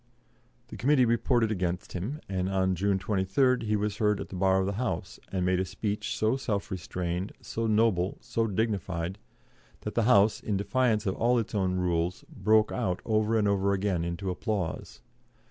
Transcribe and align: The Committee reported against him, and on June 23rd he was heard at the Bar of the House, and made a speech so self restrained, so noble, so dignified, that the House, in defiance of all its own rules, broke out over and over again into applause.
The 0.69 0.77
Committee 0.77 1.05
reported 1.05 1.51
against 1.51 1.93
him, 1.93 2.21
and 2.27 2.49
on 2.49 2.73
June 2.73 2.97
23rd 2.97 3.61
he 3.67 3.75
was 3.75 3.97
heard 3.97 4.19
at 4.19 4.29
the 4.29 4.35
Bar 4.35 4.59
of 4.59 4.65
the 4.65 4.73
House, 4.81 5.19
and 5.31 5.45
made 5.45 5.59
a 5.59 5.63
speech 5.63 6.15
so 6.17 6.37
self 6.37 6.71
restrained, 6.71 7.33
so 7.39 7.67
noble, 7.67 8.17
so 8.19 8.47
dignified, 8.47 9.19
that 9.81 9.93
the 9.93 10.05
House, 10.09 10.39
in 10.41 10.57
defiance 10.57 11.05
of 11.05 11.13
all 11.17 11.37
its 11.37 11.53
own 11.53 11.75
rules, 11.75 12.25
broke 12.35 12.71
out 12.71 12.99
over 13.05 13.37
and 13.37 13.47
over 13.47 13.73
again 13.73 14.03
into 14.03 14.31
applause. 14.31 15.03